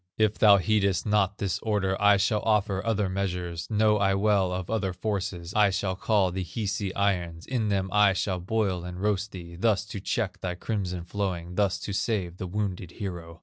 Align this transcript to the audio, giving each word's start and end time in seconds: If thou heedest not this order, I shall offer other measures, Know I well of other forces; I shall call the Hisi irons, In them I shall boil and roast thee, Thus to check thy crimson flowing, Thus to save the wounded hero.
If 0.17 0.39
thou 0.39 0.57
heedest 0.57 1.05
not 1.05 1.37
this 1.37 1.59
order, 1.59 1.95
I 2.01 2.17
shall 2.17 2.41
offer 2.41 2.83
other 2.83 3.07
measures, 3.07 3.69
Know 3.69 3.97
I 3.99 4.15
well 4.15 4.51
of 4.51 4.67
other 4.67 4.93
forces; 4.93 5.53
I 5.53 5.69
shall 5.69 5.95
call 5.95 6.31
the 6.31 6.43
Hisi 6.43 6.91
irons, 6.95 7.45
In 7.45 7.69
them 7.69 7.87
I 7.91 8.13
shall 8.13 8.39
boil 8.39 8.83
and 8.83 8.99
roast 8.99 9.31
thee, 9.31 9.55
Thus 9.55 9.85
to 9.85 9.99
check 9.99 10.41
thy 10.41 10.55
crimson 10.55 11.03
flowing, 11.03 11.53
Thus 11.53 11.77
to 11.81 11.93
save 11.93 12.37
the 12.37 12.47
wounded 12.47 12.93
hero. 12.93 13.39